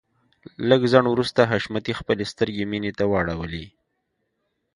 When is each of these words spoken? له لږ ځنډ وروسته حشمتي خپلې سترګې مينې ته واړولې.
له 0.57 0.63
لږ 0.69 0.81
ځنډ 0.91 1.07
وروسته 1.09 1.39
حشمتي 1.51 1.93
خپلې 1.99 2.23
سترګې 2.31 2.63
مينې 2.71 2.91
ته 2.97 3.03
واړولې. 3.11 3.65